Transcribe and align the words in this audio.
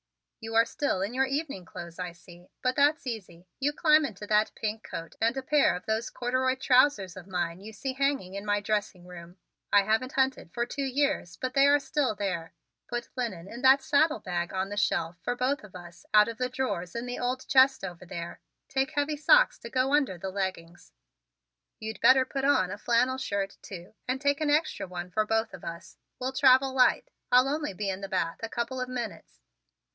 "You 0.39 0.55
are 0.55 0.65
still 0.65 1.03
in 1.03 1.13
your 1.13 1.27
evening 1.27 1.65
clothes, 1.65 1.99
I 1.99 2.13
see. 2.13 2.47
But 2.63 2.75
that's 2.75 3.05
easy: 3.05 3.45
you 3.59 3.71
climb 3.71 4.03
into 4.03 4.25
that 4.25 4.51
pink 4.55 4.83
coat 4.83 5.13
and 5.21 5.37
a 5.37 5.43
pair 5.43 5.75
of 5.75 5.85
those 5.85 6.09
corduroy 6.09 6.55
trousers 6.55 7.15
of 7.15 7.27
mine 7.27 7.59
you 7.61 7.71
see 7.71 7.93
hanging 7.93 8.33
in 8.33 8.43
my 8.43 8.59
dressing 8.59 9.05
room. 9.05 9.37
I 9.71 9.83
haven't 9.83 10.13
hunted 10.13 10.51
for 10.51 10.65
two 10.65 10.81
years 10.81 11.37
but 11.37 11.53
they 11.53 11.67
are 11.67 11.77
still 11.79 12.15
there. 12.15 12.55
Put 12.87 13.09
linen 13.15 13.47
in 13.47 13.61
that 13.61 13.83
saddlebag 13.83 14.51
on 14.51 14.69
the 14.69 14.77
shelf 14.77 15.17
for 15.21 15.33
us 15.33 15.59
both 15.61 16.05
out 16.15 16.27
of 16.27 16.39
the 16.39 16.49
drawers 16.49 16.95
in 16.95 17.05
the 17.05 17.19
old 17.19 17.47
chest 17.47 17.83
over 17.85 18.03
there. 18.03 18.41
Take 18.67 18.93
heavy 18.95 19.17
socks 19.17 19.59
to 19.59 19.69
go 19.69 19.93
under 19.93 20.17
the 20.17 20.31
leggings. 20.31 20.91
You'd 21.79 22.01
better 22.01 22.25
put 22.25 22.45
on 22.45 22.71
a 22.71 22.79
flannel 22.79 23.19
shirt, 23.19 23.59
too, 23.61 23.93
and 24.07 24.19
take 24.19 24.41
an 24.41 24.49
extra 24.49 24.87
one 24.87 25.11
for 25.11 25.27
both 25.27 25.53
of 25.53 25.63
us. 25.63 25.97
We'll 26.17 26.33
travel 26.33 26.73
light. 26.73 27.11
I'll 27.31 27.47
only 27.47 27.75
be 27.75 27.89
in 27.91 28.01
the 28.01 28.09
bath 28.09 28.39
a 28.41 28.49
couple 28.49 28.81
of 28.81 28.89
minutes." 28.89 29.37